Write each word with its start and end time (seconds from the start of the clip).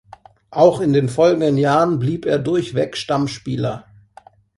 Auch 0.49 0.81
in 0.81 0.93
den 0.93 1.09
folgenden 1.09 1.59
Jahren 1.59 1.99
blieb 1.99 2.25
er 2.25 2.39
durchweg 2.39 2.97
Stammspieler. 2.97 3.85